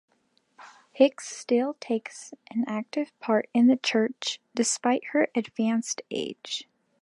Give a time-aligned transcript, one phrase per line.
[0.93, 6.67] Hicks still takes an active part in the church despite her advanced age.